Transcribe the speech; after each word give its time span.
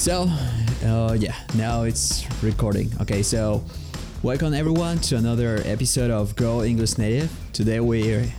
So, 0.00 0.22
uh, 0.84 1.14
yeah, 1.20 1.34
now 1.54 1.82
it's 1.82 2.24
recording. 2.42 2.90
Okay, 3.02 3.22
so 3.22 3.62
welcome 4.22 4.54
everyone 4.54 4.98
to 5.00 5.16
another 5.16 5.60
episode 5.66 6.10
of 6.10 6.34
Grow 6.36 6.62
English 6.62 6.96
Native. 6.96 7.30
Today 7.52 7.80
we 7.80 8.32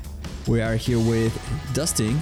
we 0.47 0.59
are 0.61 0.75
here 0.75 0.97
with 0.97 1.31
Dustin, 1.73 2.19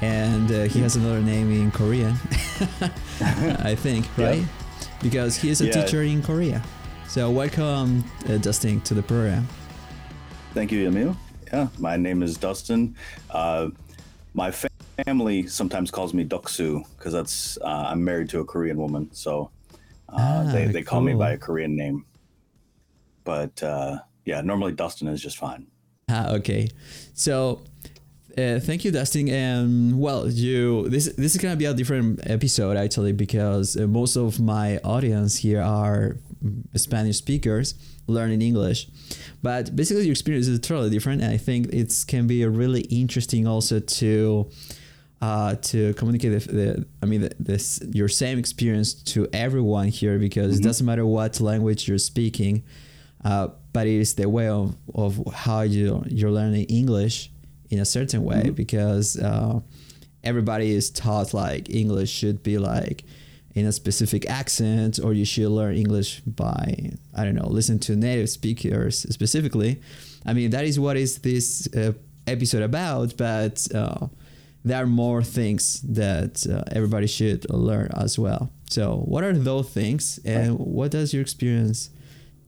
and 0.00 0.50
uh, 0.50 0.62
he 0.64 0.80
has 0.80 0.96
another 0.96 1.20
name 1.20 1.52
in 1.52 1.70
Korean, 1.70 2.14
I 3.62 3.76
think, 3.76 4.04
right? 4.18 4.40
Yeah. 4.40 4.46
Because 5.00 5.36
he 5.36 5.50
is 5.50 5.60
a 5.60 5.66
Yeah. 5.66 5.72
teacher 5.84 6.02
in 6.02 6.20
Korea. 6.20 6.60
So 7.06 7.30
welcome, 7.30 8.02
uh, 8.28 8.38
Dustin, 8.38 8.80
to 8.82 8.94
the 8.94 9.02
program. 9.02 9.46
Thank 10.54 10.72
you, 10.72 10.88
Emil. 10.88 11.16
Yeah, 11.52 11.68
my 11.78 11.96
name 11.96 12.22
is 12.24 12.36
Dustin. 12.36 12.96
Uh, 13.30 13.68
my 14.34 14.50
family 15.04 15.46
sometimes 15.46 15.90
calls 15.90 16.14
me 16.14 16.24
Doksu 16.24 16.84
because 16.96 17.12
that's 17.12 17.58
uh, 17.62 17.86
I'm 17.88 18.02
married 18.04 18.28
to 18.30 18.40
a 18.40 18.44
Korean 18.44 18.76
woman, 18.76 19.10
so 19.12 19.50
uh, 20.08 20.44
Ah, 20.46 20.52
they 20.52 20.66
they 20.66 20.82
call 20.82 21.00
me 21.00 21.14
by 21.14 21.32
a 21.32 21.38
Korean 21.38 21.76
name. 21.76 22.04
But 23.24 23.62
uh, 23.62 23.98
yeah, 24.24 24.40
normally 24.40 24.72
Dustin 24.72 25.08
is 25.08 25.20
just 25.20 25.38
fine. 25.38 25.66
Ah, 26.08 26.32
okay. 26.32 26.68
So, 27.14 27.62
uh, 28.36 28.58
thank 28.60 28.84
you, 28.84 28.90
Dustin. 28.90 29.28
And 29.28 29.98
well, 30.00 30.28
you 30.28 30.88
this 30.88 31.06
this 31.16 31.34
is 31.34 31.40
gonna 31.40 31.56
be 31.56 31.64
a 31.64 31.74
different 31.74 32.20
episode 32.28 32.76
actually 32.76 33.12
because 33.12 33.76
uh, 33.76 33.86
most 33.86 34.16
of 34.16 34.40
my 34.40 34.78
audience 34.78 35.36
here 35.36 35.62
are 35.62 36.16
Spanish 36.76 37.18
speakers 37.18 37.74
learning 38.08 38.42
English, 38.42 38.88
but 39.42 39.74
basically 39.76 40.02
your 40.02 40.12
experience 40.12 40.48
is 40.48 40.58
totally 40.58 40.90
different. 40.90 41.22
And 41.22 41.32
I 41.32 41.36
think 41.36 41.68
it 41.72 42.04
can 42.08 42.26
be 42.26 42.42
a 42.42 42.50
really 42.50 42.82
interesting 42.82 43.46
also 43.46 43.80
to. 43.80 44.50
Uh, 45.22 45.54
to 45.54 45.94
communicate 45.94 46.32
the, 46.32 46.52
the 46.52 46.86
I 47.00 47.06
mean 47.06 47.20
the, 47.20 47.30
this 47.38 47.80
your 47.92 48.08
same 48.08 48.40
experience 48.40 48.92
to 49.14 49.28
everyone 49.32 49.86
here 49.86 50.18
because 50.18 50.58
it 50.58 50.64
doesn't 50.64 50.84
matter 50.84 51.06
what 51.06 51.38
language 51.40 51.86
you're 51.86 51.98
speaking, 51.98 52.64
uh, 53.24 53.46
but 53.72 53.86
it 53.86 54.00
is 54.00 54.14
the 54.14 54.28
way 54.28 54.48
of, 54.48 54.76
of 54.92 55.22
how 55.32 55.60
you 55.60 56.02
you're 56.08 56.32
learning 56.32 56.64
English 56.64 57.30
in 57.70 57.78
a 57.78 57.84
certain 57.84 58.24
way 58.24 58.50
because 58.50 59.16
uh, 59.16 59.60
everybody 60.24 60.72
is 60.72 60.90
taught 60.90 61.32
like 61.32 61.70
English 61.70 62.10
should 62.10 62.42
be 62.42 62.58
like 62.58 63.04
in 63.54 63.64
a 63.66 63.70
specific 63.70 64.28
accent 64.28 64.98
or 64.98 65.12
you 65.12 65.24
should 65.24 65.50
learn 65.50 65.76
English 65.76 66.18
by 66.22 66.90
I 67.14 67.22
don't 67.22 67.36
know 67.36 67.46
listen 67.46 67.78
to 67.86 67.94
native 67.94 68.28
speakers 68.28 69.06
specifically. 69.08 69.80
I 70.26 70.32
mean 70.32 70.50
that 70.50 70.64
is 70.64 70.80
what 70.80 70.96
is 70.96 71.18
this 71.18 71.68
uh, 71.76 71.92
episode 72.26 72.64
about, 72.64 73.16
but. 73.16 73.68
There 74.64 74.82
are 74.82 74.86
more 74.86 75.22
things 75.22 75.80
that 75.82 76.46
uh, 76.46 76.62
everybody 76.70 77.06
should 77.06 77.50
learn 77.50 77.90
as 77.94 78.18
well. 78.18 78.50
So, 78.70 79.02
what 79.04 79.24
are 79.24 79.32
those 79.32 79.68
things, 79.68 80.18
and 80.24 80.58
what 80.58 80.92
does 80.92 81.12
your 81.12 81.20
experience 81.20 81.90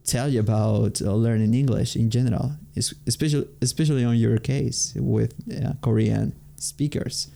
tell 0.05 0.29
you 0.29 0.41
about 0.41 1.03
uh, 1.03 1.13
learning 1.13 1.55
English 1.55 1.97
in 1.97 2.11
general, 2.11 2.53
es- 2.77 2.95
especially 3.07 3.49
especially 3.61 4.05
on 4.05 4.17
your 4.17 4.39
case 4.39 4.95
with 4.97 5.35
uh, 5.53 5.73
Korean 5.83 6.35
speakers? 6.57 7.29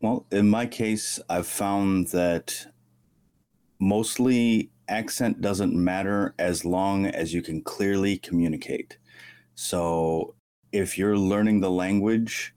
Well, 0.00 0.26
in 0.32 0.48
my 0.48 0.66
case, 0.66 1.20
I've 1.28 1.46
found 1.46 2.08
that 2.08 2.66
mostly 3.78 4.70
accent 4.88 5.40
doesn't 5.40 5.74
matter 5.74 6.34
as 6.38 6.64
long 6.64 7.06
as 7.06 7.32
you 7.32 7.42
can 7.42 7.62
clearly 7.62 8.18
communicate. 8.18 8.98
So 9.54 10.34
if 10.72 10.98
you're 10.98 11.18
learning 11.18 11.60
the 11.60 11.70
language, 11.70 12.54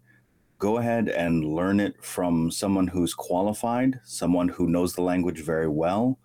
go 0.64 0.78
ahead 0.78 1.10
and 1.10 1.44
learn 1.44 1.82
it 1.82 2.02
from 2.02 2.50
someone 2.50 2.88
who's 2.88 3.14
qualified, 3.14 4.00
someone 4.06 4.48
who 4.48 4.66
knows 4.66 4.94
the 4.94 5.02
language 5.02 5.42
very 5.42 5.68
well. 5.68 6.18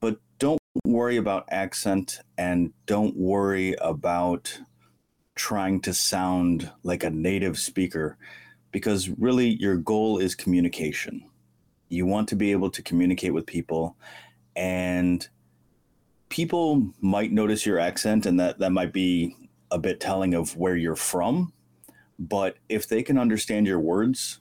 But 0.00 0.18
don't 0.40 0.60
worry 0.84 1.16
about 1.16 1.44
accent 1.52 2.18
and 2.36 2.72
don't 2.86 3.16
worry 3.16 3.76
about 3.80 4.58
trying 5.36 5.80
to 5.82 5.94
sound 5.94 6.72
like 6.82 7.04
a 7.04 7.10
native 7.10 7.56
speaker 7.56 8.18
because 8.72 9.10
really 9.10 9.50
your 9.60 9.76
goal 9.76 10.18
is 10.18 10.34
communication. 10.34 11.30
You 11.88 12.04
want 12.04 12.26
to 12.30 12.34
be 12.34 12.50
able 12.50 12.70
to 12.70 12.82
communicate 12.82 13.32
with 13.32 13.46
people 13.46 13.96
and 14.56 15.24
people 16.30 16.90
might 17.00 17.30
notice 17.30 17.64
your 17.64 17.78
accent 17.78 18.26
and 18.26 18.40
that 18.40 18.58
that 18.58 18.72
might 18.72 18.92
be 18.92 19.36
a 19.70 19.78
bit 19.78 20.00
telling 20.00 20.34
of 20.34 20.56
where 20.56 20.74
you're 20.74 20.96
from, 20.96 21.52
but 22.18 22.56
if 22.68 22.88
they 22.88 23.02
can 23.02 23.18
understand 23.18 23.66
your 23.66 23.80
words, 23.80 24.40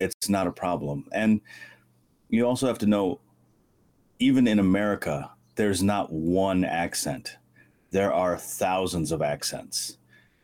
it's 0.00 0.28
not 0.28 0.46
a 0.46 0.52
problem. 0.52 1.06
And 1.12 1.40
you 2.28 2.46
also 2.46 2.66
have 2.66 2.78
to 2.78 2.86
know 2.86 3.20
even 4.18 4.46
in 4.46 4.58
America, 4.58 5.30
there's 5.56 5.82
not 5.82 6.12
one 6.12 6.64
accent. 6.64 7.36
There 7.90 8.12
are 8.12 8.36
thousands 8.36 9.12
of 9.12 9.22
accents. 9.22 9.98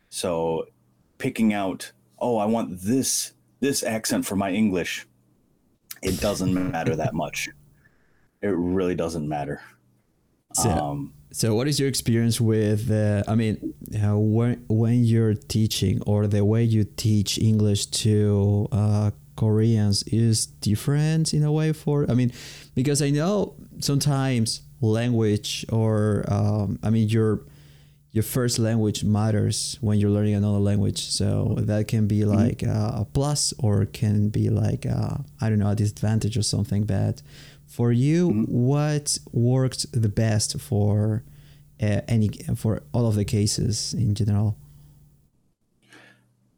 So 0.09 0.67
picking 1.19 1.53
out, 1.53 1.93
oh, 2.19 2.37
I 2.39 2.47
want 2.47 2.81
this 2.81 3.33
this 3.61 3.83
accent 3.83 4.27
for 4.27 4.37
my 4.37 4.51
English, 4.51 5.07
it 6.03 6.21
doesn't 6.21 6.53
matter 6.73 6.95
that 6.97 7.15
much. 7.15 7.49
It 8.43 8.49
really 8.49 8.95
doesn't 8.95 9.27
matter. 9.27 9.63
So, 10.63 10.71
Um, 10.71 11.13
so 11.33 11.55
what 11.55 11.69
is 11.69 11.79
your 11.79 11.89
experience 11.89 12.41
with? 12.41 12.91
Uh, 12.91 13.23
I 13.29 13.35
mean, 13.35 13.75
uh, 14.03 14.17
when 14.19 14.65
when 14.69 15.05
you're 15.05 15.35
teaching 15.35 16.01
or 16.07 16.27
the 16.27 16.45
way 16.45 16.63
you 16.65 16.85
teach 16.85 17.39
English 17.39 17.87
to 18.05 18.69
uh, 18.73 19.11
Koreans 19.37 20.03
is 20.05 20.47
different 20.47 21.35
in 21.35 21.43
a 21.45 21.53
way 21.53 21.73
for. 21.73 22.07
I 22.11 22.15
mean, 22.15 22.33
because 22.75 23.03
I 23.03 23.11
know 23.11 23.55
sometimes 23.81 24.63
language 24.81 25.67
or 25.71 26.25
um, 26.29 26.79
I 26.83 26.89
mean 26.91 27.09
your 27.09 27.41
your 28.13 28.23
first 28.23 28.59
language 28.59 29.05
matters 29.05 29.77
when 29.83 29.99
you're 30.01 30.15
learning 30.19 30.35
another 30.37 30.59
language. 30.71 31.01
So 31.19 31.55
that 31.59 31.87
can 31.87 32.07
be 32.07 32.25
like 32.25 32.65
uh, 32.65 33.03
a 33.03 33.07
plus 33.13 33.53
or 33.59 33.85
can 33.85 34.31
be 34.31 34.49
like 34.49 34.87
uh, 34.87 35.19
I 35.43 35.51
don't 35.51 35.59
know 35.59 35.71
a 35.71 35.75
disadvantage 35.75 36.39
or 36.39 36.43
something 36.43 36.85
bad. 36.85 37.21
For 37.77 37.93
you, 37.93 38.31
what 38.49 39.19
worked 39.33 39.93
the 39.93 40.09
best 40.09 40.59
for 40.59 41.25
uh, 41.83 42.01
any 42.09 42.29
for 42.57 42.83
all 42.93 43.07
of 43.07 43.17
the 43.17 43.25
cases 43.25 43.93
in 43.93 44.15
general? 44.15 44.57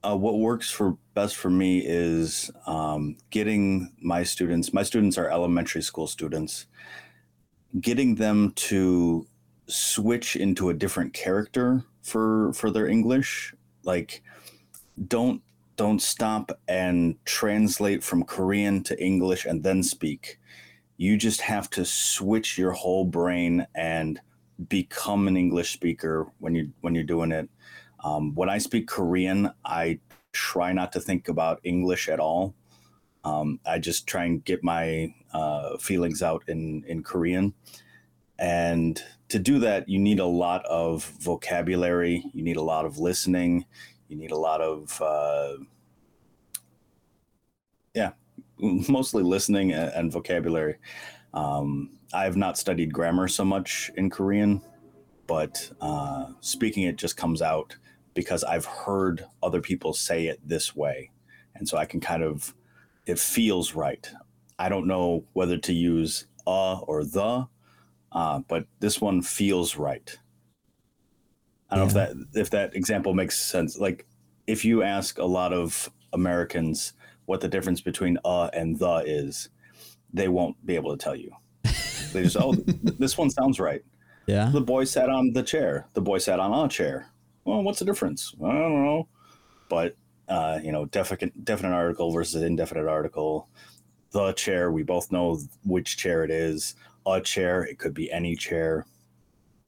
uh, 0.04 0.16
what 0.16 0.38
works 0.38 0.70
for 0.70 0.96
best 1.14 1.36
for 1.36 1.50
me 1.50 1.82
is 1.84 2.50
um, 2.66 3.16
getting 3.30 3.92
my 4.00 4.22
students 4.22 4.72
my 4.72 4.82
students 4.82 5.18
are 5.18 5.28
elementary 5.28 5.82
school 5.82 6.06
students 6.06 6.66
getting 7.80 8.14
them 8.14 8.52
to 8.52 9.26
switch 9.66 10.36
into 10.36 10.70
a 10.70 10.74
different 10.74 11.12
character 11.12 11.82
for 12.02 12.52
for 12.54 12.70
their 12.70 12.86
english. 12.86 13.54
Like 13.82 14.22
don't 15.06 15.42
don't 15.76 16.00
stop 16.00 16.50
and 16.66 17.16
translate 17.24 18.02
from 18.02 18.24
korean 18.24 18.82
to 18.82 19.00
english 19.00 19.44
and 19.44 19.62
then 19.62 19.82
speak 19.82 20.40
you 20.98 21.16
just 21.16 21.40
have 21.40 21.70
to 21.70 21.84
switch 21.86 22.58
your 22.58 22.72
whole 22.72 23.06
brain 23.06 23.66
and 23.74 24.20
become 24.68 25.26
an 25.28 25.36
english 25.36 25.72
speaker 25.72 26.26
when 26.38 26.54
you 26.54 26.72
when 26.80 26.94
you're 26.94 27.04
doing 27.04 27.32
it 27.32 27.48
um, 28.00 28.34
when 28.34 28.48
I 28.48 28.58
speak 28.58 28.86
Korean, 28.86 29.50
I 29.64 30.00
try 30.32 30.72
not 30.72 30.92
to 30.92 31.00
think 31.00 31.28
about 31.28 31.60
English 31.64 32.08
at 32.08 32.20
all. 32.20 32.54
Um, 33.24 33.60
I 33.66 33.78
just 33.78 34.06
try 34.06 34.24
and 34.24 34.44
get 34.44 34.62
my 34.62 35.14
uh, 35.32 35.76
feelings 35.78 36.22
out 36.22 36.44
in, 36.46 36.84
in 36.86 37.02
Korean. 37.02 37.54
And 38.38 39.02
to 39.28 39.38
do 39.38 39.58
that, 39.58 39.88
you 39.88 39.98
need 39.98 40.20
a 40.20 40.26
lot 40.26 40.64
of 40.66 41.04
vocabulary, 41.20 42.24
you 42.32 42.42
need 42.42 42.56
a 42.56 42.62
lot 42.62 42.86
of 42.86 42.98
listening, 42.98 43.64
you 44.06 44.16
need 44.16 44.30
a 44.30 44.36
lot 44.36 44.60
of, 44.60 45.02
uh, 45.02 45.56
yeah, 47.94 48.12
mostly 48.60 49.22
listening 49.22 49.72
and, 49.72 49.92
and 49.92 50.12
vocabulary. 50.12 50.76
Um, 51.34 51.90
I 52.12 52.24
have 52.24 52.36
not 52.36 52.58
studied 52.58 52.92
grammar 52.92 53.28
so 53.28 53.44
much 53.44 53.90
in 53.96 54.10
Korean, 54.10 54.62
but 55.26 55.70
uh, 55.80 56.26
speaking 56.40 56.84
it 56.84 56.96
just 56.96 57.16
comes 57.16 57.42
out 57.42 57.76
because 58.14 58.44
I've 58.44 58.64
heard 58.64 59.26
other 59.42 59.60
people 59.60 59.92
say 59.92 60.26
it 60.26 60.40
this 60.44 60.74
way. 60.74 61.10
And 61.54 61.68
so 61.68 61.76
I 61.76 61.84
can 61.84 62.00
kind 62.00 62.22
of, 62.22 62.54
it 63.06 63.18
feels 63.18 63.74
right. 63.74 64.10
I 64.58 64.68
don't 64.68 64.86
know 64.86 65.24
whether 65.34 65.58
to 65.58 65.72
use 65.72 66.26
uh 66.46 66.78
or 66.80 67.04
the, 67.04 67.46
uh, 68.12 68.40
but 68.48 68.66
this 68.80 69.00
one 69.00 69.22
feels 69.22 69.76
right. 69.76 70.18
I 71.70 71.76
don't 71.76 71.94
know 71.94 72.00
if 72.00 72.08
that 72.08 72.40
if 72.40 72.50
that 72.50 72.74
example 72.74 73.12
makes 73.12 73.38
sense. 73.38 73.78
Like 73.78 74.06
if 74.46 74.64
you 74.64 74.82
ask 74.82 75.18
a 75.18 75.24
lot 75.24 75.52
of 75.52 75.90
Americans 76.14 76.94
what 77.28 77.42
the 77.42 77.48
difference 77.48 77.82
between 77.82 78.16
uh 78.24 78.48
and 78.54 78.78
the 78.78 79.04
is, 79.06 79.50
they 80.14 80.28
won't 80.28 80.56
be 80.64 80.76
able 80.76 80.96
to 80.96 81.02
tell 81.04 81.14
you. 81.14 81.30
They 82.12 82.22
just 82.22 82.38
oh 82.38 82.52
this 82.98 83.18
one 83.18 83.28
sounds 83.28 83.60
right. 83.60 83.82
Yeah. 84.26 84.50
The 84.50 84.62
boy 84.62 84.84
sat 84.84 85.10
on 85.10 85.34
the 85.34 85.42
chair. 85.42 85.86
The 85.92 86.00
boy 86.00 86.18
sat 86.18 86.40
on 86.40 86.52
a 86.52 86.68
chair. 86.68 87.10
Well, 87.44 87.62
what's 87.62 87.80
the 87.80 87.84
difference? 87.84 88.34
I 88.42 88.52
don't 88.52 88.84
know. 88.84 89.08
But 89.68 89.96
uh, 90.26 90.58
you 90.62 90.72
know, 90.72 90.86
definite 90.86 91.44
definite 91.44 91.74
article 91.74 92.10
versus 92.12 92.42
indefinite 92.42 92.88
article. 92.88 93.48
the 94.12 94.32
chair. 94.32 94.72
We 94.72 94.82
both 94.82 95.12
know 95.12 95.38
which 95.64 95.98
chair 95.98 96.24
it 96.24 96.30
is. 96.30 96.74
A 97.06 97.20
chair. 97.20 97.62
It 97.62 97.78
could 97.78 97.92
be 97.92 98.10
any 98.10 98.36
chair. 98.36 98.86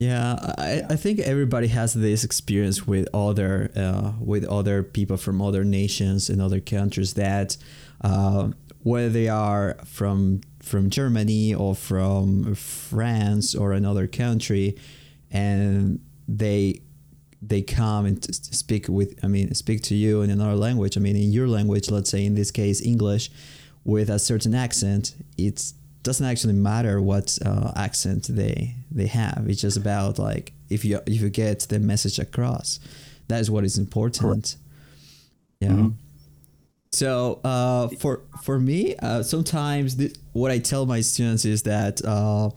Yeah, 0.00 0.36
I, 0.56 0.82
I 0.88 0.96
think 0.96 1.18
everybody 1.18 1.66
has 1.66 1.92
this 1.92 2.24
experience 2.24 2.86
with 2.86 3.06
other 3.12 3.70
uh, 3.76 4.12
with 4.18 4.46
other 4.46 4.82
people 4.82 5.18
from 5.18 5.42
other 5.42 5.62
nations 5.62 6.30
and 6.30 6.40
other 6.40 6.58
countries 6.58 7.12
that 7.14 7.58
uh, 8.00 8.48
whether 8.82 9.10
they 9.10 9.28
are 9.28 9.76
from 9.84 10.40
from 10.60 10.88
Germany 10.88 11.54
or 11.54 11.74
from 11.74 12.54
France 12.54 13.54
or 13.54 13.72
another 13.72 14.06
country, 14.06 14.78
and 15.30 16.00
they 16.26 16.80
they 17.42 17.60
come 17.60 18.06
and 18.06 18.24
speak 18.34 18.88
with 18.88 19.22
I 19.22 19.28
mean 19.28 19.54
speak 19.54 19.82
to 19.82 19.94
you 19.94 20.22
in 20.22 20.30
another 20.30 20.56
language. 20.56 20.96
I 20.96 21.00
mean 21.00 21.16
in 21.16 21.30
your 21.30 21.46
language, 21.46 21.90
let's 21.90 22.08
say 22.08 22.24
in 22.24 22.34
this 22.36 22.50
case 22.50 22.80
English, 22.80 23.30
with 23.84 24.08
a 24.08 24.18
certain 24.18 24.54
accent. 24.54 25.14
It 25.36 25.74
doesn't 26.02 26.26
actually 26.26 26.54
matter 26.54 27.00
what 27.00 27.38
uh, 27.44 27.72
accent 27.76 28.28
they 28.30 28.74
they 28.90 29.06
have. 29.06 29.46
It's 29.48 29.60
just 29.60 29.76
about 29.76 30.18
like 30.18 30.52
if 30.68 30.84
you 30.84 31.00
if 31.06 31.20
you 31.20 31.30
get 31.30 31.60
the 31.60 31.78
message 31.78 32.18
across, 32.18 32.80
that 33.28 33.40
is 33.40 33.50
what 33.50 33.64
is 33.64 33.78
important. 33.78 34.56
Yeah. 35.60 35.68
Mm-hmm. 35.70 35.88
So 36.92 37.40
uh, 37.44 37.88
for 37.98 38.22
for 38.42 38.58
me, 38.58 38.96
uh, 38.96 39.22
sometimes 39.22 39.96
th- 39.96 40.16
what 40.32 40.50
I 40.50 40.58
tell 40.58 40.86
my 40.86 41.02
students 41.02 41.44
is 41.44 41.62
that 41.62 42.04
uh, 42.04 42.50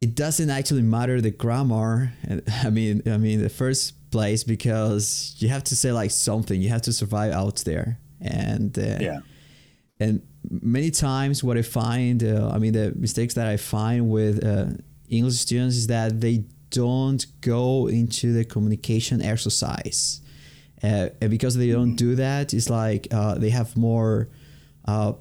it 0.00 0.14
doesn't 0.14 0.50
actually 0.50 0.82
matter 0.82 1.20
the 1.20 1.30
grammar. 1.30 2.12
I 2.64 2.70
mean, 2.70 3.02
I 3.06 3.18
mean 3.18 3.42
the 3.42 3.50
first 3.50 4.10
place 4.10 4.44
because 4.44 5.34
you 5.38 5.48
have 5.48 5.64
to 5.64 5.76
say 5.76 5.92
like 5.92 6.10
something. 6.10 6.60
You 6.60 6.70
have 6.70 6.82
to 6.82 6.92
survive 6.92 7.32
out 7.32 7.56
there, 7.66 7.98
and 8.20 8.78
uh, 8.78 8.98
yeah, 9.00 9.20
and 10.02 10.22
many 10.50 10.90
times 10.90 11.44
what 11.44 11.56
I 11.56 11.62
find, 11.62 12.22
uh, 12.22 12.50
I 12.52 12.58
mean, 12.58 12.72
the 12.72 12.92
mistakes 12.96 13.34
that 13.34 13.46
I 13.46 13.56
find 13.56 14.10
with 14.10 14.44
uh, 14.44 14.66
English 15.08 15.38
students 15.38 15.76
is 15.76 15.86
that 15.86 16.20
they 16.20 16.44
don't 16.70 17.24
go 17.40 17.86
into 17.86 18.32
the 18.32 18.44
communication 18.44 19.22
exercise. 19.22 20.20
Uh, 20.82 21.08
and 21.20 21.30
because 21.30 21.56
they 21.56 21.70
don't 21.70 21.94
do 21.94 22.16
that, 22.16 22.52
it's 22.52 22.68
like 22.68 23.06
uh, 23.12 23.34
they 23.34 23.50
have 23.50 23.76
more 23.76 24.28
uh, 24.86 25.12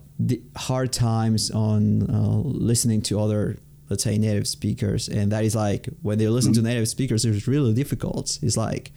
hard 0.55 0.91
times 0.91 1.51
on 1.51 2.09
uh, 2.09 2.41
listening 2.43 3.01
to 3.03 3.19
other, 3.19 3.59
let's 3.89 4.03
say, 4.03 4.17
native 4.17 4.47
speakers. 4.47 5.07
And 5.07 5.31
that 5.31 5.43
is 5.43 5.55
like 5.55 5.87
when 6.01 6.17
they 6.17 6.27
listen 6.27 6.53
to 6.53 6.61
native 6.61 6.87
speakers, 6.87 7.25
it's 7.25 7.47
really 7.47 7.73
difficult. 7.73 8.39
It's 8.41 8.57
like, 8.57 8.91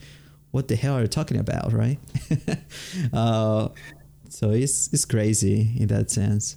what 0.53 0.69
the 0.69 0.77
hell 0.77 0.97
are 0.97 1.03
you 1.03 1.09
talking 1.09 1.39
about, 1.39 1.73
right? 1.73 1.99
So 4.35 4.51
it's 4.51 4.93
it's 4.93 5.05
crazy 5.05 5.77
in 5.79 5.87
that 5.89 6.11
sense. 6.11 6.57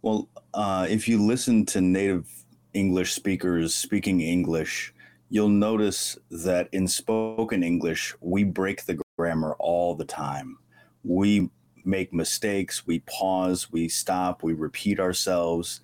Well, 0.00 0.30
uh, 0.54 0.86
if 0.88 1.08
you 1.08 1.22
listen 1.22 1.66
to 1.66 1.82
native 1.82 2.26
English 2.72 3.12
speakers 3.12 3.74
speaking 3.74 4.22
English, 4.22 4.94
you'll 5.28 5.50
notice 5.50 6.16
that 6.30 6.70
in 6.72 6.88
spoken 6.88 7.62
English, 7.62 8.14
we 8.20 8.44
break 8.44 8.86
the 8.86 8.98
grammar 9.18 9.56
all 9.58 9.94
the 9.94 10.06
time. 10.06 10.56
We 11.04 11.50
make 11.84 12.14
mistakes, 12.14 12.86
we 12.86 13.00
pause, 13.00 13.70
we 13.70 13.86
stop, 13.86 14.42
we 14.42 14.54
repeat 14.54 14.98
ourselves. 14.98 15.82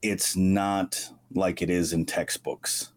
It's 0.00 0.36
not 0.36 1.10
like 1.34 1.60
it 1.60 1.68
is 1.68 1.92
in 1.92 2.06
textbooks. 2.06 2.92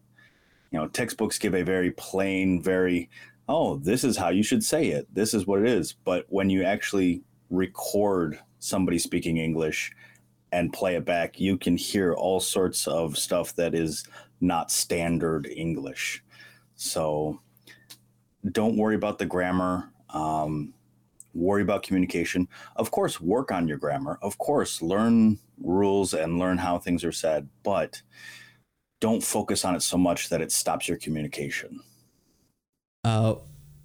You 0.70 0.78
know, 0.78 0.88
textbooks 0.88 1.36
give 1.36 1.54
a 1.54 1.62
very 1.62 1.90
plain, 1.90 2.62
very 2.62 3.10
oh, 3.48 3.76
this 3.76 4.04
is 4.04 4.16
how 4.16 4.28
you 4.28 4.42
should 4.42 4.64
say 4.64 4.88
it. 4.88 5.06
This 5.12 5.34
is 5.34 5.46
what 5.46 5.60
it 5.60 5.68
is. 5.68 5.92
But 5.92 6.26
when 6.28 6.50
you 6.50 6.64
actually 6.64 7.22
record 7.50 8.38
somebody 8.58 8.98
speaking 8.98 9.36
English 9.36 9.92
and 10.52 10.72
play 10.72 10.96
it 10.96 11.04
back, 11.04 11.40
you 11.40 11.56
can 11.56 11.76
hear 11.76 12.14
all 12.14 12.40
sorts 12.40 12.86
of 12.86 13.18
stuff 13.18 13.54
that 13.56 13.74
is 13.74 14.04
not 14.40 14.70
standard 14.70 15.46
English. 15.46 16.22
So 16.74 17.40
don't 18.50 18.76
worry 18.76 18.94
about 18.94 19.18
the 19.18 19.26
grammar. 19.26 19.90
Um, 20.10 20.74
worry 21.34 21.62
about 21.62 21.82
communication. 21.82 22.48
Of 22.76 22.90
course, 22.90 23.20
work 23.20 23.50
on 23.50 23.68
your 23.68 23.78
grammar. 23.78 24.18
Of 24.20 24.38
course, 24.38 24.82
learn 24.82 25.38
rules 25.62 26.12
and 26.12 26.38
learn 26.38 26.58
how 26.58 26.78
things 26.78 27.04
are 27.04 27.12
said, 27.12 27.48
but 27.62 28.02
don't 29.00 29.22
focus 29.22 29.64
on 29.64 29.74
it 29.74 29.82
so 29.82 29.96
much 29.96 30.28
that 30.28 30.40
it 30.40 30.52
stops 30.52 30.88
your 30.88 30.98
communication. 30.98 31.80
Uh, 33.04 33.34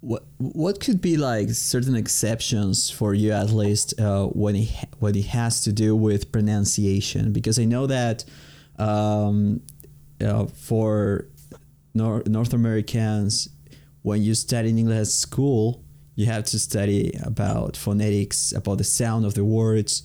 what 0.00 0.22
what 0.36 0.80
could 0.80 1.00
be 1.00 1.16
like 1.16 1.50
certain 1.50 1.96
exceptions 1.96 2.88
for 2.88 3.14
you 3.14 3.32
at 3.32 3.50
least 3.50 3.98
uh, 4.00 4.26
when 4.26 4.54
it 4.54 4.68
when 5.00 5.16
it 5.16 5.26
has 5.26 5.64
to 5.64 5.72
do 5.72 5.96
with 5.96 6.30
pronunciation? 6.30 7.32
Because 7.32 7.58
I 7.58 7.64
know 7.64 7.88
that 7.88 8.24
um, 8.78 9.60
uh, 10.20 10.46
for 10.46 11.26
Nor- 11.94 12.22
North 12.26 12.52
Americans, 12.52 13.48
when 14.02 14.22
you 14.22 14.36
study 14.36 14.68
in 14.70 14.78
English 14.78 15.08
school, 15.08 15.82
you 16.14 16.26
have 16.26 16.44
to 16.44 16.58
study 16.60 17.12
about 17.24 17.76
phonetics, 17.76 18.52
about 18.52 18.78
the 18.78 18.84
sound 18.84 19.26
of 19.26 19.34
the 19.34 19.44
words 19.44 20.04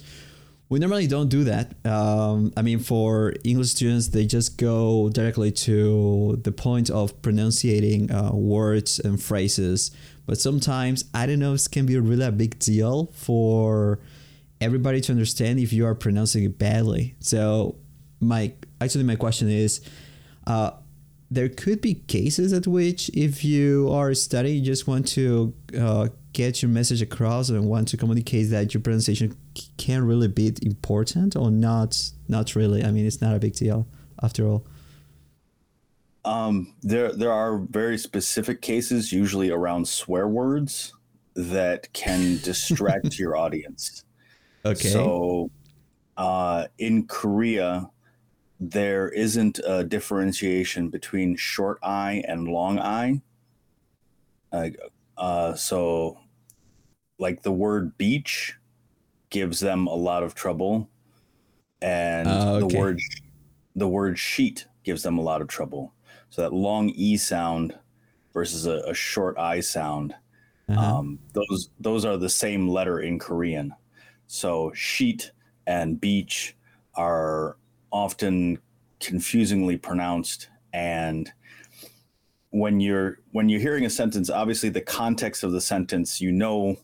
we 0.69 0.79
normally 0.79 1.07
don't 1.07 1.29
do 1.29 1.43
that. 1.43 1.73
Um, 1.85 2.51
I 2.57 2.61
mean, 2.61 2.79
for 2.79 3.33
English 3.43 3.71
students, 3.71 4.07
they 4.07 4.25
just 4.25 4.57
go 4.57 5.09
directly 5.09 5.51
to 5.51 6.39
the 6.43 6.51
point 6.51 6.89
of 6.89 7.21
pronouncing 7.21 8.11
uh, 8.11 8.31
words 8.33 8.99
and 8.99 9.21
phrases. 9.21 9.91
But 10.25 10.39
sometimes, 10.39 11.05
I 11.13 11.25
don't 11.25 11.39
know, 11.39 11.53
it 11.53 11.67
can 11.71 11.85
be 11.85 11.97
really 11.99 12.25
a 12.25 12.31
big 12.31 12.57
deal 12.59 13.11
for 13.13 13.99
everybody 14.61 15.01
to 15.01 15.11
understand 15.11 15.59
if 15.59 15.73
you 15.73 15.85
are 15.85 15.95
pronouncing 15.95 16.43
it 16.45 16.57
badly. 16.57 17.15
So, 17.19 17.75
my 18.19 18.53
actually, 18.79 19.03
my 19.03 19.15
question 19.15 19.49
is 19.49 19.81
uh, 20.47 20.71
there 21.29 21.49
could 21.49 21.81
be 21.81 21.95
cases 21.95 22.53
at 22.53 22.65
which, 22.65 23.09
if 23.09 23.43
you 23.43 23.91
are 23.91 24.13
studying, 24.13 24.59
you 24.59 24.65
just 24.65 24.87
want 24.87 25.07
to 25.09 25.53
uh, 25.77 26.07
get 26.33 26.61
your 26.61 26.69
message 26.69 27.01
across 27.01 27.49
and 27.49 27.65
want 27.65 27.87
to 27.89 27.97
communicate 27.97 28.49
that 28.49 28.73
your 28.73 28.81
pronunciation 28.81 29.35
can 29.77 30.05
really 30.05 30.27
be 30.27 30.53
important 30.61 31.35
or 31.35 31.51
not 31.51 32.11
not 32.27 32.55
really? 32.55 32.83
I 32.83 32.91
mean 32.91 33.05
it's 33.05 33.21
not 33.21 33.35
a 33.35 33.39
big 33.39 33.55
deal 33.55 33.87
after 34.21 34.47
all. 34.47 34.65
Um, 36.25 36.73
there 36.81 37.11
there 37.11 37.31
are 37.31 37.57
very 37.57 37.97
specific 37.97 38.61
cases 38.61 39.11
usually 39.11 39.49
around 39.49 39.87
swear 39.87 40.27
words 40.27 40.93
that 41.35 41.91
can 41.93 42.37
distract 42.43 43.17
your 43.19 43.35
audience. 43.35 44.03
Okay. 44.65 44.87
So 44.89 45.51
uh, 46.17 46.67
in 46.77 47.07
korea 47.07 47.89
there 48.59 49.09
isn't 49.09 49.59
a 49.65 49.83
differentiation 49.83 50.89
between 50.89 51.35
short 51.35 51.77
i 51.83 52.23
and 52.27 52.47
long 52.47 52.79
i 52.79 53.21
uh, 54.51 54.69
uh, 55.17 55.53
so 55.55 56.17
like 57.23 57.41
the 57.41 57.51
word 57.51 57.97
beach 57.97 58.55
gives 59.29 59.61
them 59.61 59.87
a 59.87 59.95
lot 59.95 60.23
of 60.23 60.35
trouble 60.35 60.89
and 61.81 62.27
uh, 62.27 62.55
okay. 62.55 62.67
the 62.67 62.79
word 62.79 62.99
the 63.77 63.87
word 63.87 64.19
sheet 64.19 64.67
gives 64.83 65.01
them 65.03 65.17
a 65.17 65.21
lot 65.21 65.41
of 65.41 65.47
trouble 65.47 65.93
so 66.29 66.41
that 66.41 66.53
long 66.53 66.89
e 66.89 67.15
sound 67.15 67.79
versus 68.33 68.67
a, 68.67 68.83
a 68.85 68.93
short 68.93 69.37
i 69.39 69.61
sound 69.61 70.13
uh-huh. 70.67 70.97
um, 70.97 71.17
those 71.31 71.69
those 71.79 72.03
are 72.03 72.17
the 72.17 72.29
same 72.29 72.67
letter 72.67 72.99
in 72.99 73.17
korean 73.17 73.73
so 74.27 74.69
sheet 74.73 75.31
and 75.65 76.01
beach 76.01 76.57
are 76.95 77.55
often 77.89 78.59
confusingly 78.99 79.77
pronounced 79.77 80.49
and 80.73 81.31
when 82.49 82.81
you're 82.81 83.19
when 83.31 83.47
you're 83.47 83.61
hearing 83.61 83.85
a 83.85 83.89
sentence 83.89 84.29
obviously 84.29 84.67
the 84.67 84.81
context 84.81 85.41
of 85.45 85.53
the 85.53 85.61
sentence 85.61 86.19
you 86.19 86.33
know 86.33 86.75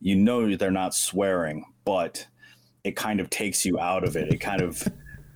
you 0.00 0.16
know 0.16 0.56
they're 0.56 0.70
not 0.70 0.94
swearing, 0.94 1.64
but 1.84 2.26
it 2.84 2.96
kind 2.96 3.20
of 3.20 3.30
takes 3.30 3.64
you 3.64 3.78
out 3.78 4.04
of 4.04 4.16
it. 4.16 4.32
It 4.32 4.38
kind 4.38 4.62
of 4.62 4.86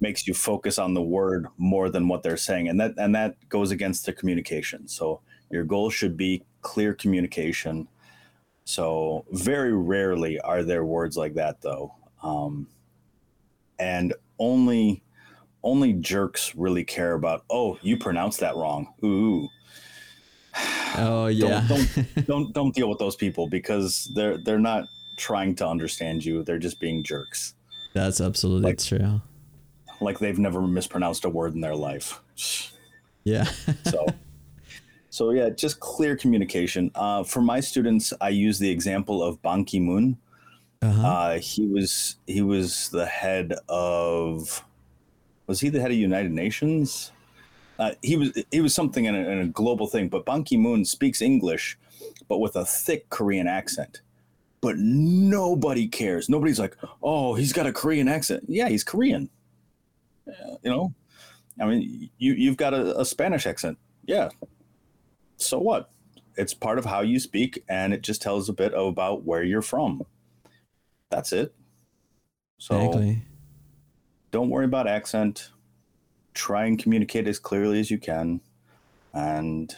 makes 0.00 0.26
you 0.26 0.34
focus 0.34 0.78
on 0.78 0.94
the 0.94 1.02
word 1.02 1.46
more 1.56 1.90
than 1.90 2.08
what 2.08 2.22
they're 2.22 2.36
saying, 2.36 2.68
and 2.68 2.80
that 2.80 2.94
and 2.96 3.14
that 3.14 3.36
goes 3.48 3.70
against 3.70 4.06
the 4.06 4.12
communication. 4.12 4.88
So 4.88 5.20
your 5.50 5.64
goal 5.64 5.90
should 5.90 6.16
be 6.16 6.42
clear 6.62 6.94
communication. 6.94 7.88
So 8.64 9.26
very 9.30 9.74
rarely 9.74 10.40
are 10.40 10.62
there 10.62 10.84
words 10.84 11.16
like 11.16 11.34
that, 11.34 11.60
though, 11.60 11.94
um, 12.22 12.66
and 13.78 14.14
only 14.38 15.02
only 15.62 15.94
jerks 15.94 16.54
really 16.54 16.84
care 16.84 17.14
about. 17.14 17.44
Oh, 17.50 17.78
you 17.82 17.96
pronounced 17.96 18.40
that 18.40 18.56
wrong. 18.56 18.92
Ooh, 19.04 19.48
Oh 20.96 21.26
yeah. 21.26 21.64
don't, 21.68 21.94
don't 21.94 22.26
don't 22.26 22.52
don't 22.52 22.74
deal 22.74 22.88
with 22.88 22.98
those 22.98 23.16
people 23.16 23.48
because 23.48 24.10
they're 24.14 24.38
they're 24.38 24.58
not 24.58 24.86
trying 25.16 25.54
to 25.56 25.66
understand 25.66 26.24
you. 26.24 26.42
They're 26.42 26.58
just 26.58 26.80
being 26.80 27.02
jerks. 27.02 27.54
That's 27.92 28.20
absolutely 28.20 28.70
like, 28.70 28.78
true. 28.78 29.20
Like 30.00 30.18
they've 30.18 30.38
never 30.38 30.60
mispronounced 30.62 31.24
a 31.24 31.30
word 31.30 31.54
in 31.54 31.60
their 31.60 31.76
life. 31.76 32.20
Yeah. 33.24 33.44
so 33.84 34.06
so 35.10 35.30
yeah, 35.30 35.50
just 35.50 35.78
clear 35.78 36.16
communication. 36.16 36.90
Uh, 36.94 37.22
for 37.22 37.40
my 37.40 37.60
students, 37.60 38.12
I 38.20 38.30
use 38.30 38.58
the 38.58 38.68
example 38.70 39.22
of 39.22 39.40
Ban 39.42 39.64
Ki 39.64 39.78
Moon. 39.78 40.18
Uh-huh. 40.82 41.06
Uh, 41.06 41.38
he 41.38 41.66
was 41.66 42.16
he 42.26 42.42
was 42.42 42.88
the 42.90 43.06
head 43.06 43.54
of 43.68 44.64
was 45.46 45.60
he 45.60 45.68
the 45.68 45.80
head 45.80 45.90
of 45.90 45.96
United 45.96 46.32
Nations? 46.32 47.12
Uh, 47.78 47.92
he 48.02 48.16
was 48.16 48.32
he 48.50 48.60
was 48.60 48.74
something 48.74 49.04
in 49.04 49.14
a, 49.14 49.18
in 49.18 49.38
a 49.40 49.46
global 49.46 49.86
thing. 49.86 50.08
But 50.08 50.24
Ban 50.24 50.44
Ki 50.44 50.56
Moon 50.56 50.84
speaks 50.84 51.20
English, 51.20 51.78
but 52.28 52.38
with 52.38 52.56
a 52.56 52.64
thick 52.64 53.10
Korean 53.10 53.46
accent. 53.46 54.00
But 54.60 54.76
nobody 54.78 55.88
cares. 55.88 56.28
Nobody's 56.28 56.58
like, 56.58 56.76
oh, 57.02 57.34
he's 57.34 57.52
got 57.52 57.66
a 57.66 57.72
Korean 57.72 58.08
accent. 58.08 58.44
Yeah, 58.48 58.68
he's 58.68 58.84
Korean. 58.84 59.28
Uh, 60.26 60.56
you 60.62 60.70
know, 60.70 60.94
I 61.60 61.66
mean, 61.66 62.10
you 62.18 62.32
you've 62.34 62.56
got 62.56 62.74
a, 62.74 63.00
a 63.00 63.04
Spanish 63.04 63.46
accent. 63.46 63.78
Yeah. 64.06 64.30
So 65.36 65.58
what? 65.58 65.90
It's 66.36 66.54
part 66.54 66.78
of 66.78 66.84
how 66.84 67.02
you 67.02 67.20
speak, 67.20 67.62
and 67.68 67.92
it 67.94 68.02
just 68.02 68.22
tells 68.22 68.48
a 68.48 68.52
bit 68.52 68.72
about 68.74 69.24
where 69.24 69.42
you're 69.42 69.62
from. 69.62 70.02
That's 71.10 71.32
it. 71.32 71.54
So 72.58 72.76
exactly. 72.76 73.22
don't 74.30 74.50
worry 74.50 74.64
about 74.64 74.88
accent. 74.88 75.50
Try 76.34 76.66
and 76.66 76.78
communicate 76.78 77.26
as 77.28 77.38
clearly 77.38 77.80
as 77.80 77.90
you 77.90 77.98
can, 77.98 78.40
and 79.12 79.74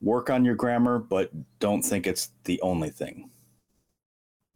work 0.00 0.30
on 0.30 0.44
your 0.44 0.54
grammar, 0.54 0.98
but 0.98 1.30
don't 1.60 1.82
think 1.82 2.06
it's 2.06 2.30
the 2.44 2.60
only 2.62 2.90
thing. 2.90 3.30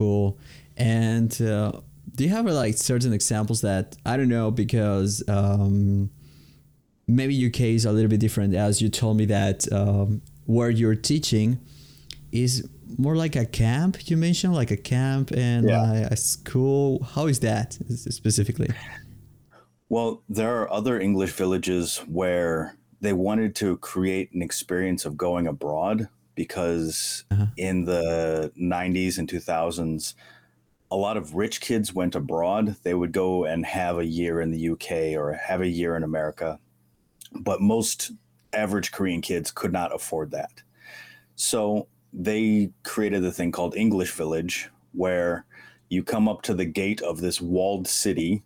Cool. 0.01 0.39
And 0.77 1.41
uh, 1.41 1.73
do 2.15 2.25
you 2.25 2.31
have 2.31 2.47
like 2.47 2.77
certain 2.77 3.13
examples 3.13 3.61
that 3.63 3.97
I 4.05 4.17
don't 4.17 4.29
know 4.29 4.51
because 4.51 5.23
um, 5.29 6.11
maybe 7.07 7.47
UK 7.47 7.61
is 7.61 7.85
a 7.85 7.93
little 7.93 8.11
bit 8.11 8.21
different 8.21 8.55
as 8.55 8.83
you 8.83 8.89
told 8.89 9.17
me 9.17 9.27
that 9.27 9.71
um, 9.73 10.23
where 10.45 10.71
you're 10.71 10.95
teaching 10.95 11.59
is 12.33 12.69
more 12.99 13.17
like 13.17 13.37
a 13.37 13.45
camp 13.45 14.09
you 14.09 14.17
mentioned 14.17 14.55
like 14.55 14.71
a 14.71 14.77
camp 14.77 15.31
and 15.33 15.69
Yeah. 15.69 16.09
a 16.11 16.17
school 16.17 17.03
how 17.03 17.27
is 17.27 17.41
that 17.41 17.79
specifically 17.95 18.69
Well, 19.89 20.23
there 20.29 20.61
are 20.61 20.71
other 20.73 20.99
English 21.01 21.33
villages 21.33 21.99
where 22.09 22.77
they 23.01 23.13
wanted 23.13 23.55
to 23.57 23.77
create 23.79 24.33
an 24.33 24.43
experience 24.43 25.05
of 25.05 25.17
going 25.17 25.47
abroad 25.47 26.09
because 26.35 27.25
Uh-huh. 27.31 27.47
in 27.57 27.85
the 27.85 28.53
90s 28.57 29.19
and 29.19 29.29
2000s, 29.29 30.15
a 30.91 30.97
lot 30.97 31.17
of 31.17 31.35
rich 31.35 31.61
kids 31.61 31.93
went 31.95 32.15
abroad. 32.15 32.77
They 32.83 32.95
would 32.95 33.13
go 33.13 33.45
and 33.45 33.65
have 33.67 33.99
a 33.99 34.05
year 34.07 34.41
in 34.41 34.51
the 34.51 34.69
UK 34.71 35.17
or 35.17 35.33
have 35.33 35.61
a 35.61 35.69
year 35.69 35.97
in 35.97 36.03
America. 36.03 36.59
But 37.33 37.61
most 37.61 38.13
average 38.53 38.93
Korean 38.93 39.21
kids 39.21 39.51
could 39.51 39.73
not 39.73 39.95
afford 39.95 40.31
that. 40.31 40.63
So 41.35 41.89
they 42.13 42.71
created 42.85 43.25
a 43.25 43.33
thing 43.33 43.53
called 43.53 43.77
English 43.77 44.13
Village, 44.13 44.71
where 44.93 45.45
you 45.91 46.03
come 46.03 46.29
up 46.29 46.43
to 46.43 46.55
the 46.55 46.65
gate 46.65 47.03
of 47.03 47.21
this 47.21 47.41
walled 47.41 47.87
city 47.87 48.43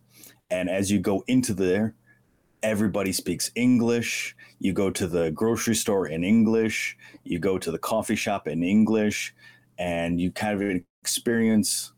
and 0.51 0.69
as 0.69 0.91
you 0.91 0.99
go 0.99 1.23
into 1.27 1.53
there 1.53 1.95
everybody 2.63 3.11
speaks 3.11 3.51
english. 3.55 4.35
You 4.59 4.73
go 4.73 4.91
to 4.91 5.07
the 5.07 5.31
grocery 5.31 5.75
store 5.75 6.07
in 6.07 6.23
english. 6.23 6.97
You 7.23 7.39
go 7.39 7.57
to 7.57 7.71
the 7.71 7.79
coffee 7.79 8.15
shop 8.15 8.47
in 8.47 8.63
english. 8.63 9.33
And 9.79 10.21
you 10.21 10.31
kind 10.31 10.61
of 10.61 10.81
experience 11.01 11.93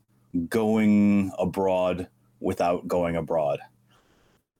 going 0.48 1.32
abroad 1.38 2.08
without 2.40 2.88
going 2.88 3.16
abroad. 3.16 3.58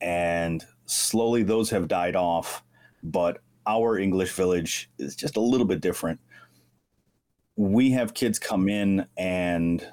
And 0.01 0.63
slowly 0.85 1.43
those 1.43 1.71
have 1.71 1.89
died 1.89 2.17
off 2.17 2.63
but 3.05 3.43
our 3.67 3.99
english 3.99 4.33
village 4.33 4.91
is 4.99 5.15
just 5.15 5.37
a 5.37 5.41
little 5.41 5.67
bit 5.67 5.81
different. 5.81 6.21
We 7.57 7.91
have 7.93 8.15
kids 8.15 8.39
come 8.39 8.69
in 8.69 9.07
and 9.17 9.87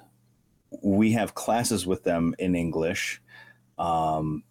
we 0.82 1.12
have 1.12 1.36
classes 1.36 1.86
with 1.86 2.04
them 2.04 2.34
in 2.40 2.56
english 2.56 3.22
um, 3.82 4.44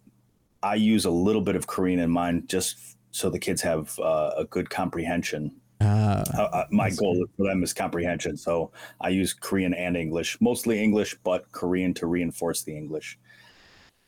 I 0.61 0.75
use 0.75 1.05
a 1.05 1.11
little 1.11 1.41
bit 1.41 1.55
of 1.55 1.65
Korean 1.65 1.99
in 1.99 2.11
mine 2.11 2.43
just 2.47 2.97
so 3.11 3.29
the 3.29 3.39
kids 3.39 3.61
have 3.61 3.97
uh, 3.99 4.31
a 4.37 4.45
good 4.45 4.69
comprehension. 4.69 5.55
uh, 5.79 6.23
Uh, 6.37 6.41
uh, 6.41 6.65
my 6.69 6.89
goal 6.91 7.25
for 7.35 7.47
them 7.47 7.63
is 7.63 7.73
comprehension. 7.73 8.37
So 8.37 8.71
I 8.99 9.09
use 9.09 9.33
Korean 9.33 9.73
and 9.73 9.97
English, 9.97 10.39
mostly 10.39 10.83
English, 10.83 11.15
but 11.23 11.51
Korean 11.51 11.93
to 11.95 12.05
reinforce 12.05 12.63
the 12.63 12.77
English. 12.77 13.17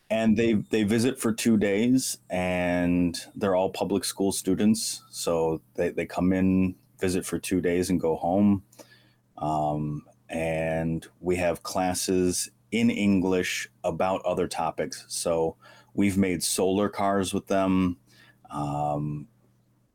And 0.10 0.38
they 0.38 0.54
they 0.54 0.84
visit 0.84 1.20
for 1.20 1.34
two 1.34 1.58
days, 1.58 2.18
and 2.30 3.20
they're 3.36 3.56
all 3.56 3.72
public 3.72 4.04
school 4.06 4.32
students. 4.32 5.02
So 5.10 5.62
they, 5.76 5.90
they 5.90 6.06
come 6.06 6.34
in, 6.34 6.76
visit 7.00 7.26
for 7.26 7.40
two 7.40 7.62
days, 7.62 7.90
and 7.90 8.00
go 8.00 8.16
home. 8.16 8.64
Um, 9.38 10.04
and 10.30 11.08
we 11.20 11.38
have 11.38 11.64
classes 11.64 12.52
in 12.74 12.90
English 12.90 13.70
about 13.84 14.26
other 14.26 14.48
topics. 14.48 15.06
So 15.08 15.56
we've 15.94 16.18
made 16.18 16.44
solar 16.44 16.90
cars 16.90 17.34
with 17.34 17.48
them. 17.48 17.98
Um, 18.50 19.28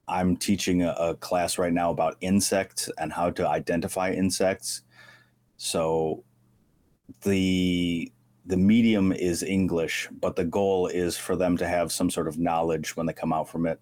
I'm 0.07 0.37
teaching 0.37 0.83
a, 0.83 0.93
a 0.93 1.15
class 1.17 1.59
right 1.59 1.73
now 1.73 1.91
about 1.91 2.17
insects 2.21 2.89
and 2.97 3.13
how 3.13 3.31
to 3.31 3.47
identify 3.47 4.13
insects. 4.13 4.83
So 5.57 6.25
the 7.23 8.11
the 8.47 8.57
medium 8.57 9.13
is 9.13 9.43
English, 9.43 10.09
but 10.21 10.37
the 10.37 10.45
goal 10.45 10.87
is 10.87 11.19
for 11.19 11.37
them 11.37 11.59
to 11.59 11.67
have 11.67 11.93
some 11.93 12.09
sort 12.09 12.29
of 12.29 12.39
knowledge 12.39 12.97
when 12.97 13.05
they 13.05 13.13
come 13.13 13.33
out 13.33 13.49
from 13.49 13.67
it. 13.67 13.79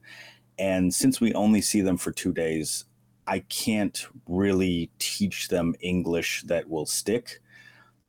And 0.58 0.92
since 0.92 1.20
we 1.20 1.32
only 1.34 1.60
see 1.60 1.82
them 1.82 1.96
for 1.96 2.10
two 2.10 2.32
days, 2.32 2.86
I 3.28 3.40
can't 3.40 4.06
really 4.26 4.90
teach 4.98 5.48
them 5.48 5.76
English 5.80 6.42
that 6.46 6.68
will 6.68 6.86
stick. 6.86 7.40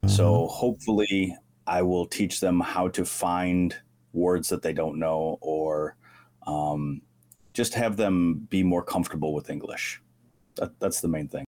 So 0.05 0.47
hopefully, 0.47 1.35
I 1.65 1.81
will 1.81 2.05
teach 2.05 2.39
them 2.39 2.59
how 2.61 2.87
to 2.89 3.03
find 3.03 3.75
words 4.13 4.49
that 4.49 4.61
they 4.61 4.73
don't 4.73 4.99
know, 4.99 5.37
or 5.41 5.97
um, 6.45 7.01
just 7.53 7.73
have 7.73 7.97
them 7.97 8.47
be 8.49 8.63
more 8.63 8.83
comfortable 8.83 9.33
with 9.33 9.49
English. 9.49 10.01
That, 10.55 10.79
that's 10.79 11.01
the 11.01 11.07
main 11.07 11.27
thing. 11.27 11.45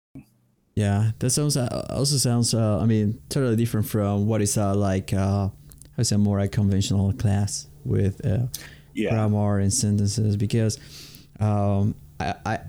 Yeah, 0.75 1.11
that 1.19 1.31
sounds 1.31 1.57
uh, 1.57 1.87
also 1.89 2.17
sounds. 2.17 2.53
Uh, 2.53 2.79
I 2.79 2.85
mean, 2.85 3.19
totally 3.29 3.55
different 3.55 3.87
from 3.87 4.27
what 4.27 4.41
is 4.41 4.57
uh, 4.57 4.75
like. 4.75 5.13
Uh, 5.13 5.49
I 5.97 6.03
say 6.03 6.17
more 6.17 6.39
like 6.39 6.51
conventional 6.51 7.11
class 7.13 7.67
with 7.83 8.23
uh, 8.25 8.47
Yeah, 8.93 9.09
grammar 9.09 9.59
and 9.59 9.73
sentences 9.73 10.37
because 10.37 10.79
um, 11.39 11.95
I, 12.19 12.35
I 12.45 12.59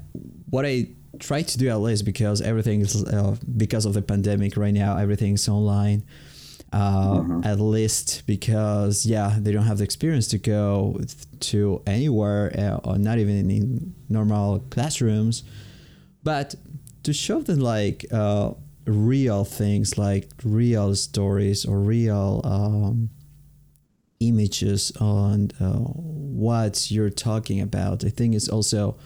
what 0.49 0.65
I 0.65 0.89
try 1.19 1.43
to 1.43 1.59
do 1.59 1.69
at 1.69 1.81
least 1.81 2.05
because 2.05 2.41
everything 2.41 2.81
is 2.81 3.05
uh, 3.05 3.37
because 3.57 3.85
of 3.87 3.93
the 3.95 4.03
pandemic 4.03 4.57
right 4.57 4.75
now 4.75 4.97
everything's 4.97 5.49
online. 5.49 6.03
Uh, 6.71 7.21
Mhm. 7.21 7.47
At 7.47 7.61
least 7.61 8.23
because 8.27 9.07
yeah 9.07 9.39
they 9.41 9.53
don't 9.53 9.65
have 9.65 9.79
the 9.79 9.85
experience 9.85 10.27
to 10.29 10.39
go 10.39 11.01
to 11.41 11.83
anywhere 11.87 12.53
uh, 12.59 12.77
or 12.91 12.99
not 12.99 13.19
even 13.19 13.51
in 13.51 13.95
normal 14.09 14.61
classrooms, 14.71 15.45
but 16.23 16.55
to 17.05 17.13
show 17.15 17.41
them 17.41 17.61
like 17.61 18.05
uh, 18.13 18.53
real 18.85 19.45
things 19.45 19.97
like 19.97 20.29
real 20.45 20.95
stories 20.95 21.65
or 21.65 21.79
real 21.79 22.43
um, 22.45 23.09
images 24.21 24.93
on 25.01 25.51
uh, 25.61 25.79
what 25.79 26.91
you're 26.91 27.11
talking 27.11 27.61
about 27.61 28.05
i 28.05 28.09
think 28.09 28.35
is 28.35 28.49
also 28.49 28.97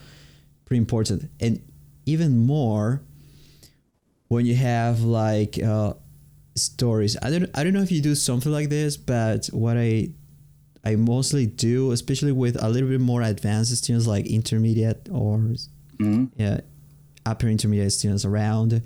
pretty 0.65 0.79
important 0.79 1.29
and 1.39 1.61
even 2.05 2.37
more 2.45 3.01
when 4.27 4.45
you 4.45 4.55
have 4.55 5.01
like 5.01 5.61
uh, 5.61 5.93
stories 6.55 7.17
i 7.21 7.29
don't 7.29 7.49
i 7.55 7.63
don't 7.63 7.73
know 7.73 7.81
if 7.81 7.91
you 7.91 8.01
do 8.01 8.15
something 8.15 8.51
like 8.51 8.69
this 8.69 8.95
but 8.97 9.47
what 9.47 9.77
i 9.77 10.07
i 10.85 10.95
mostly 10.95 11.45
do 11.45 11.91
especially 11.91 12.31
with 12.31 12.61
a 12.61 12.69
little 12.69 12.89
bit 12.89 13.01
more 13.01 13.21
advanced 13.21 13.75
students 13.77 14.07
like 14.07 14.25
intermediate 14.27 15.07
or 15.11 15.37
Mhm. 15.99 16.29
yeah, 16.37 16.59
upper 17.25 17.47
intermediate 17.47 17.91
students 17.93 18.25
around, 18.25 18.81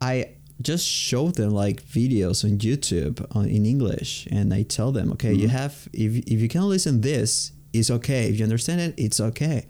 I 0.00 0.36
just 0.62 0.86
show 0.86 1.30
them 1.32 1.50
like 1.50 1.82
videos 1.84 2.44
on 2.44 2.58
YouTube 2.58 3.24
on, 3.36 3.48
in 3.48 3.66
English, 3.66 4.28
and 4.30 4.54
I 4.54 4.62
tell 4.62 4.92
them, 4.92 5.10
okay, 5.12 5.34
you 5.34 5.48
have 5.48 5.88
if 5.92 6.16
if 6.26 6.40
you 6.40 6.48
can 6.48 6.62
listen 6.68 7.00
this, 7.00 7.52
it's 7.72 7.90
okay. 7.90 8.28
If 8.30 8.38
you 8.38 8.44
understand 8.44 8.80
it, 8.80 8.94
it's 8.96 9.18
okay. 9.20 9.66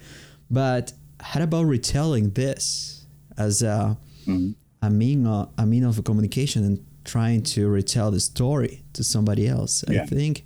But 0.51 0.93
how 1.21 1.43
about 1.43 1.65
retelling 1.65 2.31
this 2.31 3.07
as 3.37 3.63
a 3.63 3.97
Mhm. 4.27 4.55
a 4.83 4.91
mean 4.91 5.27
of, 5.27 5.51
a 5.59 5.67
mean 5.67 5.85
of 5.85 6.03
communication 6.05 6.65
and 6.65 6.79
trying 7.05 7.43
to 7.43 7.69
retell 7.69 8.11
the 8.11 8.21
story 8.21 8.83
to 8.93 9.03
somebody 9.03 9.47
else? 9.49 9.85
I 9.89 10.07
think 10.07 10.45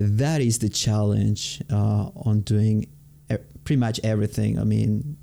that 0.00 0.40
is 0.40 0.58
the 0.58 0.68
challenge 0.68 1.62
uh, 1.70 2.10
on 2.16 2.40
doing 2.40 2.86
e- 3.30 3.36
pretty 3.64 3.78
much 3.80 3.98
everything. 4.04 4.58
I 4.58 4.64
mean, 4.64 5.16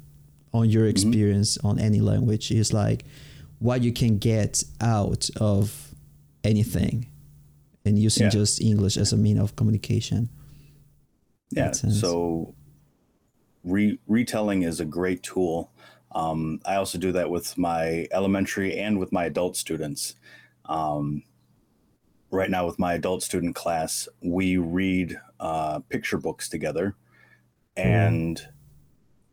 on 0.54 0.70
your 0.70 0.86
experience 0.88 1.58
on 1.64 1.80
any 1.80 2.00
language 2.02 2.52
is 2.52 2.74
like 2.74 3.06
what 3.60 3.84
you 3.84 3.92
can 3.92 4.18
get 4.18 4.64
out 4.82 5.30
of 5.40 5.94
anything 6.44 7.08
and 7.86 7.98
using 8.00 8.24
Yeah. 8.24 8.30
just 8.30 8.62
English 8.62 8.98
as 8.98 9.14
a 9.14 9.18
mean 9.18 9.38
of 9.38 9.56
communication. 9.56 10.30
Yeah. 11.52 11.72
So 11.72 12.56
re- 13.64 14.00
retelling 14.08 14.64
is 14.64 14.80
a 14.80 14.86
great 14.86 15.24
tool. 15.24 15.72
Um, 16.12 16.60
I 16.66 16.76
also 16.76 16.98
do 16.98 17.12
that 17.14 17.30
with 17.30 17.58
my 17.58 18.08
elementary 18.12 18.78
and 18.78 19.00
with 19.00 19.12
my 19.12 19.26
adult 19.26 19.56
students. 19.58 20.16
Um, 20.66 21.24
right 22.30 22.50
now, 22.50 22.66
with 22.66 22.80
my 22.80 22.94
adult 22.94 23.24
student 23.24 23.56
class, 23.56 24.08
we 24.22 24.58
read 24.58 25.20
uh, 25.40 25.80
picture 25.90 26.18
books 26.18 26.50
together 26.50 26.96
and 27.76 28.48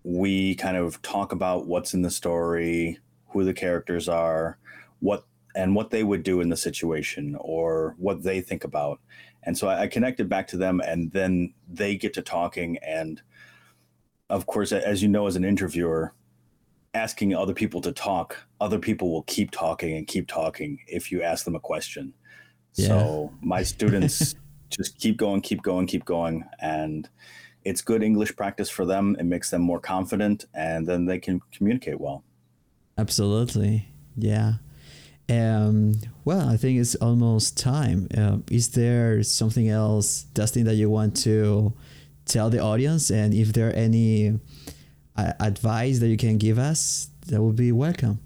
we 0.03 0.55
kind 0.55 0.77
of 0.77 1.01
talk 1.03 1.33
about 1.33 1.67
what's 1.67 1.93
in 1.95 2.03
the 2.03 2.11
story, 2.11 2.99
who 3.29 3.45
the 3.45 3.53
characters 3.53 4.09
are, 4.09 4.59
what 5.01 5.25
and 5.55 5.75
what 5.75 5.91
they 5.91 6.05
would 6.05 6.23
do 6.23 6.41
in 6.41 6.49
the 6.49 6.57
situation 6.57 7.37
or 7.41 7.95
what 7.99 8.23
they 8.23 8.41
think 8.41 8.65
about. 8.65 9.01
And 9.43 9.57
so 9.59 9.69
I, 9.69 9.83
I 9.83 9.87
connected 9.89 10.29
back 10.29 10.47
to 10.49 10.57
them, 10.57 10.81
and 10.81 11.11
then 11.13 11.55
they 11.69 11.97
get 11.97 12.15
to 12.15 12.23
talking. 12.23 12.79
And 12.79 13.21
of 14.31 14.47
course, 14.47 14.73
as 14.73 15.03
you 15.03 15.09
know, 15.09 15.27
as 15.27 15.37
an 15.37 15.45
interviewer, 15.45 16.15
asking 16.95 17.35
other 17.35 17.55
people 17.55 17.81
to 17.83 17.93
talk, 17.93 18.37
other 18.61 18.79
people 18.79 19.11
will 19.11 19.23
keep 19.23 19.51
talking 19.51 19.97
and 19.97 20.07
keep 20.07 20.27
talking 20.27 20.79
if 20.87 21.13
you 21.13 21.23
ask 21.23 21.45
them 21.45 21.55
a 21.55 21.61
question. 21.61 22.15
Yeah. 22.75 22.89
So 22.89 23.33
my 23.43 23.63
students 23.63 24.35
just 24.71 24.99
keep 24.99 25.17
going, 25.17 25.41
keep 25.41 25.63
going, 25.63 25.87
keep 25.87 26.05
going. 26.05 26.45
And 26.61 27.09
it's 27.65 27.83
good 27.83 28.03
English 28.03 28.35
practice 28.37 28.71
for 28.71 28.85
them. 28.85 29.17
It 29.19 29.25
makes 29.25 29.51
them 29.51 29.63
more 29.63 29.81
confident 29.81 30.47
and 30.55 30.87
then 30.87 31.07
they 31.07 31.19
can 31.19 31.41
communicate 31.53 32.01
well. 32.01 32.25
Absolutely. 32.97 33.89
Yeah. 34.17 34.55
Um, 35.29 36.01
well, 36.25 36.49
I 36.49 36.57
think 36.57 36.81
it's 36.81 36.97
almost 36.97 37.57
time. 37.57 38.09
Uh, 38.17 38.39
is 38.51 38.71
there 38.71 39.23
something 39.23 39.69
else, 39.69 40.25
Dustin, 40.35 40.65
that 40.65 40.75
you 40.75 40.91
want 40.91 41.17
to 41.19 41.73
tell 42.31 42.51
the 42.51 42.61
audience? 42.61 43.11
And 43.11 43.35
if 43.35 43.53
there 43.53 43.69
are 43.69 43.73
any 43.73 44.39
uh, 45.17 45.33
advice 45.41 45.99
that 45.99 46.09
you 46.09 46.17
can 46.17 46.39
give 46.39 46.59
us, 46.59 47.11
that 47.27 47.43
would 47.43 47.57
be 47.57 47.73
welcome. 47.73 48.21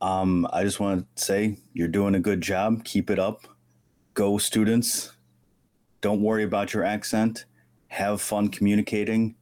Um, 0.00 0.46
I 0.52 0.64
just 0.64 0.80
want 0.80 1.06
to 1.16 1.22
say 1.22 1.58
you're 1.72 1.88
doing 1.88 2.14
a 2.14 2.20
good 2.20 2.40
job. 2.40 2.84
Keep 2.84 3.10
it 3.10 3.18
up. 3.18 3.46
Go, 4.14 4.38
students. 4.38 5.12
Don't 6.00 6.20
worry 6.20 6.44
about 6.44 6.74
your 6.74 6.84
accent. 6.84 7.46
Have 7.88 8.20
fun 8.20 8.48
communicating. 8.48 9.36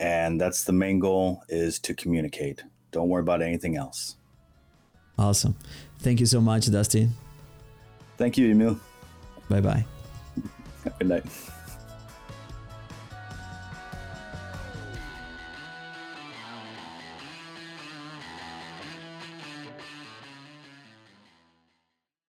And 0.00 0.40
that's 0.40 0.64
the 0.64 0.72
main 0.72 0.98
goal 0.98 1.42
is 1.48 1.78
to 1.80 1.94
communicate. 1.94 2.64
Don't 2.90 3.08
worry 3.08 3.22
about 3.22 3.42
anything 3.42 3.76
else. 3.76 4.16
Awesome. 5.16 5.54
Thank 6.00 6.20
you 6.20 6.26
so 6.26 6.40
much, 6.40 6.70
Dustin. 6.70 7.10
Thank 8.18 8.36
you, 8.36 8.50
Emil. 8.50 8.80
Bye 9.48 9.60
bye. 9.60 9.84
Good 10.98 11.08
night. 11.08 11.24